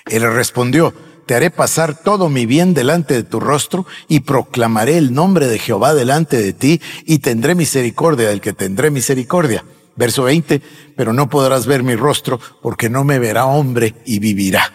Él 0.07 0.23
respondió, 0.33 0.93
te 1.27 1.35
haré 1.35 1.51
pasar 1.51 1.97
todo 1.97 2.29
mi 2.29 2.47
bien 2.47 2.75
delante 2.75 3.15
de 3.15 3.23
tu 3.23 3.39
rostro 3.39 3.87
y 4.09 4.21
proclamaré 4.21 4.99
el 4.99 5.13
nombre 5.15 5.47
de 5.47 5.59
Jehová 5.59 5.95
delante 5.95 6.37
de 6.37 6.53
ti 6.53 6.81
y 7.07 7.21
tendré 7.21 7.55
misericordia 7.55 8.29
del 8.29 8.41
que 8.41 8.53
tendré 8.53 8.91
misericordia. 8.91 9.65
Verso 9.95 10.25
20, 10.25 10.61
pero 10.97 11.13
no 11.13 11.29
podrás 11.29 11.67
ver 11.67 11.83
mi 11.83 11.95
rostro 11.95 12.41
porque 12.61 12.89
no 12.89 13.05
me 13.05 13.19
verá 13.19 13.45
hombre 13.45 13.95
y 14.05 14.19
vivirá. 14.19 14.73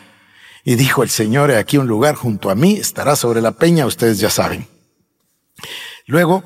Y 0.64 0.76
dijo 0.76 1.04
el 1.04 1.10
Señor, 1.10 1.52
aquí 1.52 1.78
un 1.78 1.88
lugar 1.88 2.16
junto 2.16 2.50
a 2.50 2.56
mí, 2.56 2.74
estará 2.74 3.16
sobre 3.16 3.42
la 3.42 3.54
peña, 3.54 3.86
ustedes 3.86 4.20
ya 4.20 4.30
saben. 4.30 4.68
Luego 6.10 6.42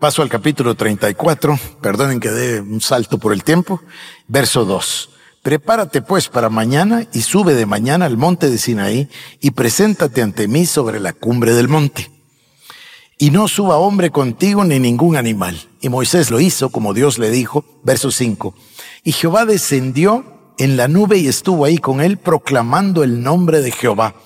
paso 0.00 0.22
al 0.22 0.28
capítulo 0.28 0.74
34, 0.74 1.56
perdonen 1.80 2.18
que 2.18 2.30
dé 2.30 2.60
un 2.60 2.80
salto 2.80 3.18
por 3.18 3.32
el 3.32 3.44
tiempo, 3.44 3.80
verso 4.26 4.64
2. 4.64 5.10
Prepárate 5.40 6.02
pues 6.02 6.28
para 6.28 6.48
mañana 6.48 7.06
y 7.12 7.22
sube 7.22 7.54
de 7.54 7.64
mañana 7.64 8.06
al 8.06 8.16
monte 8.16 8.50
de 8.50 8.58
Sinaí 8.58 9.08
y 9.40 9.52
preséntate 9.52 10.20
ante 10.20 10.48
mí 10.48 10.66
sobre 10.66 10.98
la 10.98 11.12
cumbre 11.12 11.54
del 11.54 11.68
monte. 11.68 12.10
Y 13.18 13.30
no 13.30 13.46
suba 13.46 13.76
hombre 13.76 14.10
contigo 14.10 14.64
ni 14.64 14.80
ningún 14.80 15.16
animal. 15.16 15.68
Y 15.80 15.90
Moisés 15.90 16.32
lo 16.32 16.40
hizo 16.40 16.70
como 16.70 16.92
Dios 16.92 17.20
le 17.20 17.30
dijo, 17.30 17.64
verso 17.84 18.10
5. 18.10 18.52
Y 19.04 19.12
Jehová 19.12 19.44
descendió 19.44 20.24
en 20.58 20.76
la 20.76 20.88
nube 20.88 21.18
y 21.18 21.28
estuvo 21.28 21.64
ahí 21.64 21.78
con 21.78 22.00
él 22.00 22.16
proclamando 22.16 23.04
el 23.04 23.22
nombre 23.22 23.60
de 23.60 23.70
Jehová. 23.70 24.16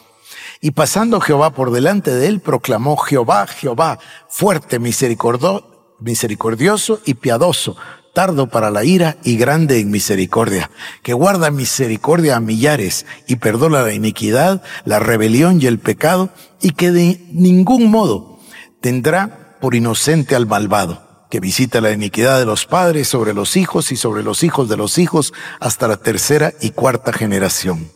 Y 0.65 0.71
pasando 0.71 1.21
Jehová 1.21 1.51
por 1.51 1.73
delante 1.73 2.15
de 2.15 2.29
él, 2.29 2.39
proclamó 2.39 2.97
Jehová, 2.97 3.49
Jehová, 3.49 3.99
fuerte, 4.29 4.79
misericordioso 4.79 7.01
y 7.05 7.15
piadoso, 7.15 7.77
tardo 8.15 8.49
para 8.49 8.71
la 8.71 8.85
ira 8.85 9.17
y 9.25 9.37
grande 9.37 9.81
en 9.81 9.91
misericordia, 9.91 10.71
que 11.03 11.15
guarda 11.15 11.51
misericordia 11.51 12.37
a 12.37 12.41
millares 12.41 13.07
y 13.27 13.35
perdona 13.37 13.83
la 13.83 13.93
iniquidad, 13.93 14.63
la 14.85 15.01
rebelión 15.01 15.61
y 15.61 15.67
el 15.67 15.81
pecado, 15.81 16.31
y 16.61 16.75
que 16.75 16.93
de 16.93 17.21
ningún 17.33 17.91
modo 17.91 18.39
tendrá 18.81 19.59
por 19.61 19.75
inocente 19.75 20.37
al 20.37 20.47
malvado, 20.47 21.27
que 21.29 21.41
visita 21.41 21.81
la 21.81 21.91
iniquidad 21.91 22.39
de 22.39 22.47
los 22.47 22.67
padres 22.67 23.09
sobre 23.09 23.35
los 23.35 23.57
hijos 23.57 23.91
y 23.91 23.97
sobre 23.97 24.23
los 24.23 24.45
hijos 24.45 24.69
de 24.69 24.77
los 24.77 24.99
hijos 24.99 25.33
hasta 25.59 25.89
la 25.89 25.97
tercera 25.97 26.53
y 26.61 26.71
cuarta 26.71 27.13
generación. 27.13 27.91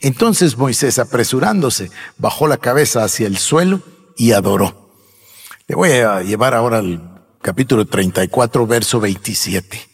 Entonces 0.00 0.56
Moisés, 0.56 0.98
apresurándose, 0.98 1.90
bajó 2.16 2.48
la 2.48 2.56
cabeza 2.56 3.04
hacia 3.04 3.26
el 3.26 3.38
suelo 3.38 3.82
y 4.16 4.32
adoró. 4.32 4.92
Le 5.66 5.74
voy 5.74 5.90
a 5.90 6.22
llevar 6.22 6.54
ahora 6.54 6.78
al 6.78 7.24
capítulo 7.42 7.86
34, 7.86 8.66
verso 8.66 9.00
27. 9.00 9.88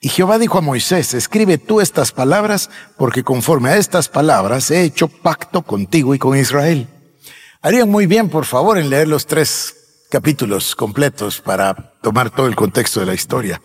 Y 0.00 0.10
Jehová 0.10 0.38
dijo 0.38 0.58
a 0.58 0.62
Moisés, 0.62 1.12
escribe 1.14 1.58
tú 1.58 1.80
estas 1.80 2.12
palabras, 2.12 2.70
porque 2.96 3.24
conforme 3.24 3.70
a 3.70 3.76
estas 3.76 4.08
palabras 4.08 4.70
he 4.70 4.82
hecho 4.82 5.08
pacto 5.08 5.62
contigo 5.62 6.14
y 6.14 6.18
con 6.18 6.38
Israel. 6.38 6.88
Harían 7.62 7.90
muy 7.90 8.06
bien, 8.06 8.28
por 8.28 8.44
favor, 8.44 8.78
en 8.78 8.90
leer 8.90 9.08
los 9.08 9.26
tres 9.26 9.74
capítulos 10.10 10.76
completos 10.76 11.40
para 11.40 11.94
tomar 12.00 12.30
todo 12.30 12.46
el 12.46 12.54
contexto 12.54 13.00
de 13.00 13.06
la 13.06 13.14
historia. 13.14 13.60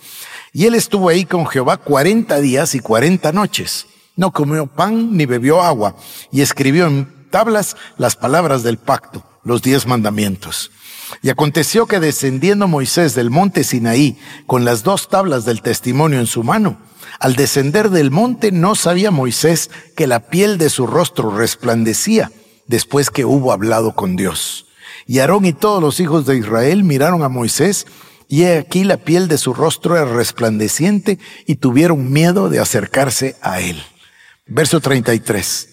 Y 0.51 0.65
él 0.65 0.73
estuvo 0.75 1.09
ahí 1.09 1.25
con 1.25 1.45
Jehová 1.45 1.77
cuarenta 1.77 2.39
días 2.39 2.73
y 2.73 2.79
cuarenta 2.79 3.31
noches. 3.31 3.85
No 4.15 4.31
comió 4.31 4.67
pan 4.67 5.17
ni 5.17 5.25
bebió 5.25 5.61
agua 5.61 5.95
y 6.31 6.41
escribió 6.41 6.87
en 6.87 7.27
tablas 7.31 7.75
las 7.97 8.15
palabras 8.15 8.61
del 8.61 8.77
pacto, 8.77 9.23
los 9.43 9.61
diez 9.63 9.87
mandamientos. 9.87 10.71
Y 11.21 11.29
aconteció 11.29 11.87
que 11.87 11.99
descendiendo 11.99 12.67
Moisés 12.67 13.15
del 13.15 13.29
monte 13.29 13.63
Sinaí 13.63 14.17
con 14.45 14.65
las 14.65 14.83
dos 14.83 15.09
tablas 15.09 15.45
del 15.45 15.61
testimonio 15.61 16.19
en 16.19 16.27
su 16.27 16.43
mano, 16.43 16.77
al 17.19 17.35
descender 17.35 17.89
del 17.89 18.11
monte 18.11 18.51
no 18.51 18.75
sabía 18.75 19.11
Moisés 19.11 19.69
que 19.95 20.07
la 20.07 20.19
piel 20.19 20.57
de 20.57 20.69
su 20.69 20.87
rostro 20.87 21.35
resplandecía 21.35 22.31
después 22.67 23.09
que 23.09 23.25
hubo 23.25 23.51
hablado 23.51 23.95
con 23.95 24.15
Dios. 24.15 24.67
Y 25.07 25.19
Aarón 25.19 25.45
y 25.45 25.53
todos 25.53 25.81
los 25.81 25.99
hijos 25.99 26.25
de 26.25 26.37
Israel 26.37 26.83
miraron 26.83 27.23
a 27.23 27.29
Moisés 27.29 27.87
y 28.27 28.43
he 28.43 28.57
aquí 28.57 28.83
la 28.83 28.97
piel 28.97 29.27
de 29.27 29.37
su 29.37 29.53
rostro 29.53 29.95
era 29.97 30.05
resplandeciente 30.05 31.19
y 31.45 31.55
tuvieron 31.55 32.11
miedo 32.11 32.49
de 32.49 32.59
acercarse 32.59 33.35
a 33.41 33.59
él. 33.59 33.83
Verso 34.45 34.81
33. 34.81 35.69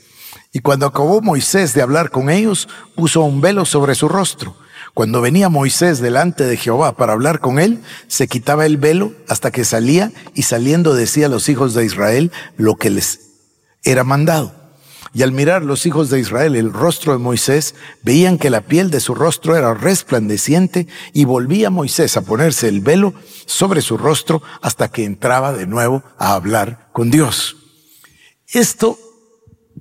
Y 0.53 0.61
cuando 0.61 0.87
acabó 0.87 1.21
Moisés 1.21 1.75
de 1.75 1.83
hablar 1.83 2.11
con 2.11 2.31
ellos, 2.31 2.69
puso 2.95 3.23
un 3.23 3.41
velo 3.41 3.65
sobre 3.65 3.95
su 3.95 4.09
rostro. 4.09 4.57
Cuando 4.95 5.21
venía 5.21 5.49
Moisés 5.49 6.01
delante 6.01 6.45
de 6.45 6.57
Jehová 6.57 6.97
para 6.97 7.13
hablar 7.13 7.41
con 7.41 7.59
él, 7.59 7.83
se 8.09 8.29
quitaba 8.29 8.67
el 8.67 8.77
velo 8.77 9.13
hasta 9.29 9.51
que 9.51 9.65
salía 9.65 10.13
y 10.35 10.43
saliendo 10.43 10.95
decía 10.95 11.27
a 11.27 11.29
los 11.29 11.49
hijos 11.49 11.75
de 11.75 11.85
Israel 11.85 12.33
lo 12.57 12.77
que 12.77 12.91
les 12.91 13.21
era 13.85 14.05
mandado. 14.05 14.55
Y 15.13 15.23
al 15.23 15.33
mirar 15.33 15.65
los 15.65 15.87
hijos 15.87 16.09
de 16.09 16.21
Israel 16.21 16.55
el 16.55 16.73
rostro 16.73 17.13
de 17.13 17.19
Moisés, 17.19 17.75
veían 18.03 18.39
que 18.39 18.51
la 18.51 18.61
piel 18.61 18.91
de 18.91 19.01
su 19.01 19.15
rostro 19.15 19.57
era 19.57 19.75
resplandeciente 19.75 20.87
y 21.13 21.25
volvía 21.25 21.71
Moisés 21.71 22.17
a 22.17 22.23
ponerse 22.23 22.69
el 22.69 22.81
velo 22.81 23.15
sobre 23.47 23.83
su 23.83 23.97
rostro 23.97 24.43
hasta 24.63 24.89
que 24.89 25.05
entraba 25.05 25.53
de 25.53 25.67
nuevo 25.67 26.05
a 26.19 26.35
hablar 26.35 26.89
con 26.93 27.11
Dios. 27.11 27.60
Esto 28.53 28.99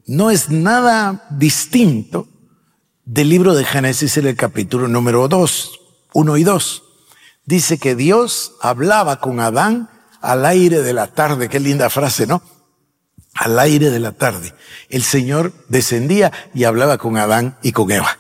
no 0.05 0.29
es 0.29 0.51
nada 0.51 1.25
distinto 1.31 2.27
del 3.03 3.29
libro 3.29 3.55
de 3.55 3.65
Génesis 3.65 4.17
en 4.17 4.27
el 4.27 4.35
capítulo 4.35 4.87
número 4.87 5.27
2, 5.27 5.79
1 6.13 6.37
y 6.37 6.43
2. 6.43 6.83
Dice 7.45 7.79
que 7.79 7.95
Dios 7.95 8.53
hablaba 8.61 9.19
con 9.19 9.39
Adán 9.39 9.89
al 10.21 10.45
aire 10.45 10.83
de 10.83 10.93
la 10.93 11.07
tarde. 11.07 11.49
Qué 11.49 11.59
linda 11.59 11.89
frase, 11.89 12.27
¿no? 12.27 12.43
Al 13.33 13.57
aire 13.57 13.89
de 13.89 13.99
la 13.99 14.11
tarde. 14.11 14.53
El 14.89 15.01
Señor 15.01 15.51
descendía 15.67 16.31
y 16.53 16.65
hablaba 16.65 16.99
con 16.99 17.17
Adán 17.17 17.57
y 17.63 17.71
con 17.71 17.89
Eva. 17.89 18.18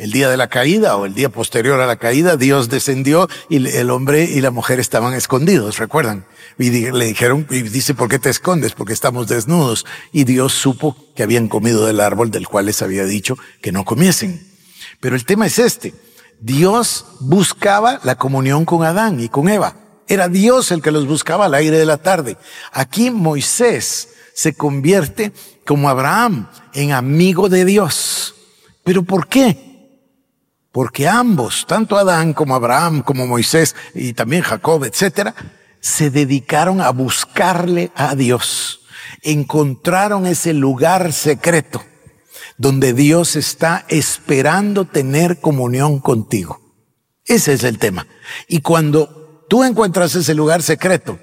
El 0.00 0.12
día 0.12 0.30
de 0.30 0.38
la 0.38 0.48
caída 0.48 0.96
o 0.96 1.04
el 1.04 1.12
día 1.12 1.28
posterior 1.28 1.78
a 1.78 1.86
la 1.86 1.96
caída, 1.96 2.38
Dios 2.38 2.70
descendió 2.70 3.28
y 3.50 3.68
el 3.68 3.90
hombre 3.90 4.24
y 4.24 4.40
la 4.40 4.50
mujer 4.50 4.80
estaban 4.80 5.12
escondidos, 5.12 5.76
¿recuerdan? 5.76 6.24
Y 6.58 6.70
le 6.70 7.04
dijeron, 7.04 7.46
y 7.50 7.60
dice, 7.60 7.92
¿por 7.92 8.08
qué 8.08 8.18
te 8.18 8.30
escondes? 8.30 8.72
Porque 8.72 8.94
estamos 8.94 9.28
desnudos. 9.28 9.84
Y 10.10 10.24
Dios 10.24 10.54
supo 10.54 10.96
que 11.14 11.22
habían 11.22 11.48
comido 11.48 11.84
del 11.84 12.00
árbol 12.00 12.30
del 12.30 12.48
cual 12.48 12.64
les 12.64 12.80
había 12.80 13.04
dicho 13.04 13.36
que 13.60 13.72
no 13.72 13.84
comiesen. 13.84 14.48
Pero 15.00 15.16
el 15.16 15.26
tema 15.26 15.44
es 15.44 15.58
este. 15.58 15.92
Dios 16.40 17.04
buscaba 17.20 18.00
la 18.02 18.14
comunión 18.14 18.64
con 18.64 18.84
Adán 18.84 19.20
y 19.20 19.28
con 19.28 19.50
Eva. 19.50 19.76
Era 20.08 20.28
Dios 20.28 20.72
el 20.72 20.80
que 20.80 20.92
los 20.92 21.06
buscaba 21.06 21.44
al 21.44 21.52
aire 21.52 21.76
de 21.76 21.84
la 21.84 21.98
tarde. 21.98 22.38
Aquí 22.72 23.10
Moisés 23.10 24.08
se 24.32 24.54
convierte 24.54 25.32
como 25.66 25.90
Abraham 25.90 26.48
en 26.72 26.92
amigo 26.92 27.50
de 27.50 27.66
Dios. 27.66 28.34
¿Pero 28.82 29.02
por 29.02 29.28
qué? 29.28 29.69
Porque 30.72 31.08
ambos, 31.08 31.66
tanto 31.66 31.96
Adán 31.96 32.32
como 32.32 32.54
Abraham, 32.54 33.02
como 33.02 33.26
Moisés 33.26 33.74
y 33.94 34.12
también 34.12 34.42
Jacob, 34.42 34.84
etcétera, 34.84 35.34
se 35.80 36.10
dedicaron 36.10 36.80
a 36.80 36.90
buscarle 36.90 37.90
a 37.94 38.14
Dios. 38.14 38.80
Encontraron 39.22 40.26
ese 40.26 40.52
lugar 40.52 41.12
secreto 41.12 41.82
donde 42.56 42.92
Dios 42.92 43.36
está 43.36 43.86
esperando 43.88 44.84
tener 44.84 45.40
comunión 45.40 45.98
contigo. 45.98 46.60
Ese 47.24 47.54
es 47.54 47.64
el 47.64 47.78
tema. 47.78 48.06
Y 48.48 48.60
cuando 48.60 49.46
tú 49.48 49.64
encuentras 49.64 50.14
ese 50.14 50.34
lugar 50.34 50.62
secreto 50.62 51.18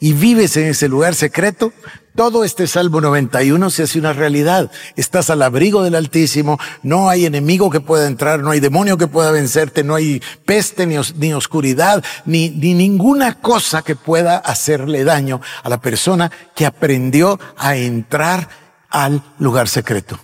y 0.00 0.12
vives 0.12 0.56
en 0.56 0.66
ese 0.66 0.88
lugar 0.88 1.14
secreto, 1.14 1.72
todo 2.14 2.42
este 2.42 2.66
Salmo 2.66 3.00
91 3.00 3.70
se 3.70 3.84
hace 3.84 3.98
una 3.98 4.12
realidad. 4.12 4.72
Estás 4.96 5.30
al 5.30 5.40
abrigo 5.40 5.84
del 5.84 5.94
Altísimo, 5.94 6.58
no 6.82 7.08
hay 7.08 7.26
enemigo 7.26 7.70
que 7.70 7.80
pueda 7.80 8.08
entrar, 8.08 8.40
no 8.40 8.50
hay 8.50 8.58
demonio 8.58 8.98
que 8.98 9.06
pueda 9.06 9.30
vencerte, 9.30 9.84
no 9.84 9.94
hay 9.94 10.20
peste 10.44 10.86
ni, 10.86 11.32
oscuridad, 11.32 12.04
ni, 12.24 12.50
ni 12.50 12.74
ninguna 12.74 13.40
cosa 13.40 13.82
que 13.82 13.94
pueda 13.94 14.36
hacerle 14.36 15.04
daño 15.04 15.40
a 15.62 15.68
la 15.68 15.80
persona 15.80 16.30
que 16.56 16.66
aprendió 16.66 17.38
a 17.56 17.76
entrar 17.76 18.48
al 18.90 19.22
lugar 19.38 19.68
secreto. 19.68 20.18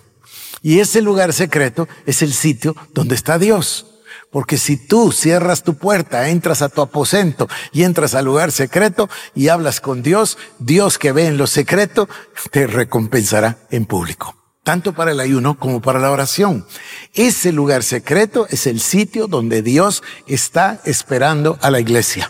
Y 0.61 0.79
ese 0.79 1.01
lugar 1.01 1.31
secreto 1.31 1.87
es 2.05 2.21
el 2.21 2.33
sitio 2.33 2.75
donde 2.93 3.15
está 3.15 3.39
Dios. 3.39 3.94
Porque 4.35 4.57
si 4.57 4.75
tú 4.75 5.13
cierras 5.13 5.63
tu 5.63 5.75
puerta, 5.75 6.27
entras 6.27 6.61
a 6.61 6.67
tu 6.67 6.81
aposento 6.81 7.47
y 7.71 7.83
entras 7.83 8.15
al 8.15 8.25
lugar 8.25 8.51
secreto 8.51 9.09
y 9.33 9.47
hablas 9.47 9.79
con 9.79 10.03
Dios, 10.03 10.37
Dios 10.59 10.97
que 10.97 11.13
ve 11.13 11.27
en 11.27 11.37
lo 11.37 11.47
secreto 11.47 12.09
te 12.51 12.67
recompensará 12.67 13.59
en 13.71 13.85
público. 13.85 14.35
Tanto 14.61 14.91
para 14.91 15.11
el 15.11 15.21
ayuno 15.21 15.57
como 15.57 15.81
para 15.81 15.99
la 15.99 16.11
oración. 16.11 16.65
Ese 17.13 17.53
lugar 17.53 17.81
secreto 17.81 18.45
es 18.49 18.67
el 18.67 18.81
sitio 18.81 19.27
donde 19.27 19.61
Dios 19.61 20.03
está 20.27 20.81
esperando 20.83 21.57
a 21.61 21.71
la 21.71 21.79
iglesia. 21.79 22.29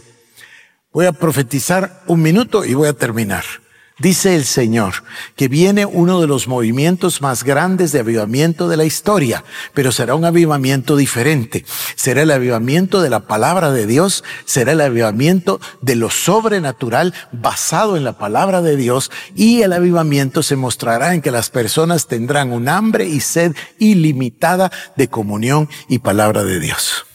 Voy 0.94 1.08
a 1.08 1.12
profetizar 1.12 2.04
un 2.06 2.22
minuto 2.22 2.66
y 2.66 2.76
voy 2.76 2.88
a 2.88 2.94
terminar. 2.94 3.46
Dice 3.98 4.36
el 4.36 4.44
Señor 4.44 5.06
que 5.38 5.48
viene 5.48 5.86
uno 5.86 6.20
de 6.20 6.28
los 6.28 6.50
movimientos 6.50 7.22
más 7.22 7.46
grandes 7.46 7.94
de 7.94 8.00
avivamiento 8.00 8.68
de 8.68 8.76
la 8.76 8.84
historia, 8.84 9.46
pero 9.74 9.94
será 9.94 10.16
un 10.16 10.26
avivamiento 10.26 10.98
diferente. 10.98 11.66
Será 11.96 12.24
el 12.24 12.32
avivamiento 12.32 13.02
de 13.02 13.10
la 13.10 13.22
palabra 13.22 13.72
de 13.72 13.88
Dios, 13.88 14.26
será 14.44 14.74
el 14.74 14.82
avivamiento 14.82 15.62
de 15.80 15.96
lo 15.96 16.10
sobrenatural 16.10 17.14
basado 17.32 17.96
en 17.96 18.04
la 18.04 18.18
palabra 18.18 18.62
de 18.62 18.76
Dios 18.76 19.12
y 19.34 19.62
el 19.62 19.72
avivamiento 19.72 20.44
se 20.44 20.58
mostrará 20.58 21.14
en 21.14 21.22
que 21.22 21.32
las 21.32 21.50
personas 21.50 22.08
tendrán 22.08 22.52
un 22.52 22.68
hambre 22.68 23.06
y 23.06 23.22
sed 23.22 23.56
ilimitada 23.80 24.74
de 24.98 25.08
comunión 25.08 25.70
y 25.88 26.00
palabra 26.00 26.44
de 26.44 26.60
Dios. 26.60 27.06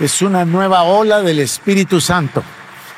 Es 0.00 0.22
una 0.22 0.44
nueva 0.44 0.82
ola 0.82 1.22
del 1.22 1.38
Espíritu 1.38 2.00
Santo. 2.00 2.42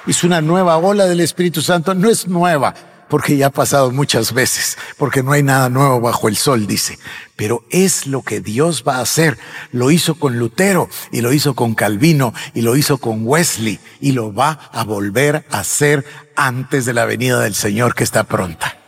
Es 0.07 0.25
una 0.25 0.41
nueva 0.41 0.79
ola 0.79 1.05
del 1.05 1.21
Espíritu 1.21 1.61
Santo. 1.61 1.95
No 1.95 2.09
es 2.09 2.27
nueva, 2.27 2.75
porque 3.09 3.37
ya 3.37 3.49
ha 3.49 3.51
pasado 3.51 3.91
muchas 3.91 4.33
veces, 4.33 4.79
porque 4.97 5.23
no 5.23 5.33
hay 5.33 5.43
nada 5.43 5.69
nuevo 5.69 6.01
bajo 6.01 6.29
el 6.29 6.39
sol, 6.39 6.67
dice. 6.67 6.99
Pero 7.37 7.65
es 7.71 8.07
lo 8.07 8.23
que 8.23 8.41
Dios 8.41 8.83
va 8.87 8.97
a 8.97 9.03
hacer. 9.03 9.37
Lo 9.73 9.91
hizo 9.91 10.15
con 10.15 10.39
Lutero 10.39 10.89
y 11.13 11.21
lo 11.21 11.35
hizo 11.35 11.55
con 11.55 11.75
Calvino 11.75 12.33
y 12.55 12.63
lo 12.63 12.77
hizo 12.77 12.97
con 12.97 13.27
Wesley 13.27 13.79
y 14.01 14.13
lo 14.13 14.33
va 14.33 14.59
a 14.73 14.85
volver 14.85 15.45
a 15.51 15.59
hacer 15.59 16.07
antes 16.35 16.87
de 16.87 16.95
la 16.95 17.05
venida 17.05 17.41
del 17.41 17.55
Señor 17.55 17.95
que 17.95 18.05
está 18.05 18.25
pronta. 18.25 18.79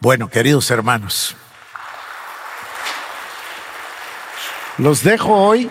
Bueno, 0.00 0.28
queridos 0.28 0.68
hermanos, 0.72 1.36
los 4.78 5.04
dejo 5.04 5.32
hoy 5.32 5.70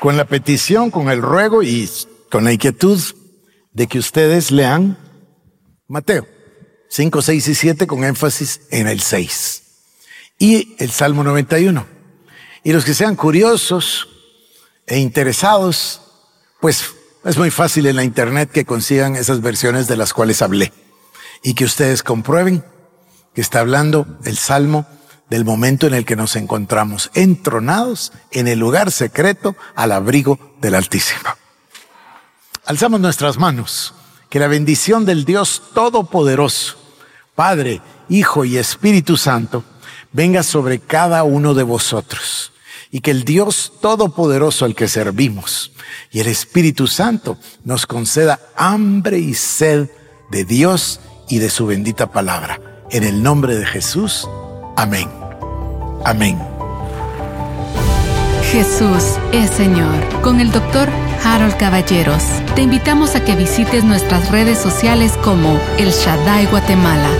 con 0.00 0.16
la 0.16 0.24
petición, 0.24 0.90
con 0.90 1.10
el 1.10 1.22
ruego 1.22 1.62
y 1.62 1.88
con 2.30 2.44
la 2.44 2.52
inquietud 2.52 3.00
de 3.72 3.86
que 3.86 3.98
ustedes 3.98 4.50
lean 4.50 4.98
Mateo 5.86 6.26
5, 6.88 7.22
6 7.22 7.48
y 7.48 7.54
7 7.54 7.86
con 7.86 8.02
énfasis 8.02 8.62
en 8.70 8.88
el 8.88 9.00
6 9.00 9.62
y 10.38 10.74
el 10.78 10.90
Salmo 10.90 11.22
91. 11.22 11.86
Y 12.64 12.72
los 12.72 12.84
que 12.84 12.94
sean 12.94 13.14
curiosos 13.14 14.08
e 14.86 14.98
interesados, 14.98 16.00
pues 16.60 16.94
es 17.24 17.36
muy 17.36 17.50
fácil 17.50 17.86
en 17.86 17.96
la 17.96 18.04
internet 18.04 18.50
que 18.50 18.64
consigan 18.64 19.16
esas 19.16 19.42
versiones 19.42 19.86
de 19.86 19.96
las 19.96 20.14
cuales 20.14 20.42
hablé 20.42 20.72
y 21.42 21.54
que 21.54 21.64
ustedes 21.64 22.02
comprueben 22.02 22.64
que 23.34 23.42
está 23.42 23.60
hablando 23.60 24.18
el 24.24 24.38
Salmo 24.38 24.86
del 25.30 25.44
momento 25.44 25.86
en 25.86 25.94
el 25.94 26.04
que 26.04 26.16
nos 26.16 26.36
encontramos 26.36 27.10
entronados 27.14 28.12
en 28.32 28.48
el 28.48 28.58
lugar 28.58 28.90
secreto 28.90 29.56
al 29.74 29.92
abrigo 29.92 30.38
del 30.60 30.74
Altísimo. 30.74 31.30
Alzamos 32.66 33.00
nuestras 33.00 33.38
manos, 33.38 33.94
que 34.28 34.40
la 34.40 34.48
bendición 34.48 35.04
del 35.04 35.24
Dios 35.24 35.62
Todopoderoso, 35.72 36.76
Padre, 37.34 37.80
Hijo 38.08 38.44
y 38.44 38.58
Espíritu 38.58 39.16
Santo, 39.16 39.64
venga 40.12 40.42
sobre 40.42 40.80
cada 40.80 41.22
uno 41.22 41.54
de 41.54 41.62
vosotros 41.62 42.52
y 42.90 43.00
que 43.00 43.12
el 43.12 43.24
Dios 43.24 43.72
Todopoderoso 43.80 44.64
al 44.64 44.74
que 44.74 44.88
servimos 44.88 45.72
y 46.10 46.20
el 46.20 46.26
Espíritu 46.26 46.86
Santo 46.86 47.38
nos 47.64 47.86
conceda 47.86 48.40
hambre 48.56 49.18
y 49.18 49.34
sed 49.34 49.88
de 50.30 50.44
Dios 50.44 51.00
y 51.28 51.38
de 51.38 51.50
su 51.50 51.66
bendita 51.66 52.10
palabra. 52.10 52.60
En 52.90 53.04
el 53.04 53.22
nombre 53.22 53.56
de 53.56 53.66
Jesús. 53.66 54.28
Amén. 54.76 55.19
Amén. 56.04 56.38
Jesús 58.50 59.18
es 59.32 59.50
Señor. 59.50 60.20
Con 60.22 60.40
el 60.40 60.50
doctor 60.50 60.88
Harold 61.24 61.56
Caballeros. 61.56 62.24
Te 62.54 62.62
invitamos 62.62 63.14
a 63.14 63.24
que 63.24 63.36
visites 63.36 63.84
nuestras 63.84 64.30
redes 64.30 64.58
sociales 64.58 65.16
como 65.22 65.60
El 65.78 65.90
Shaddai 65.90 66.46
Guatemala 66.46 67.10